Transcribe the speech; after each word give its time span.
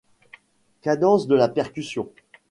Cadence 0.81 1.27
de 1.27 1.35
la 1.35 1.47
percussion. 1.47 2.11